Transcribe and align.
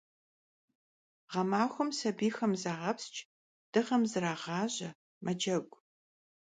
Ğemaxuem 1.31 1.89
sabiyxem 1.99 2.53
zağepsç', 2.61 3.19
dığem 3.73 4.03
zrağaje, 4.11 4.89
mecegu. 5.23 5.77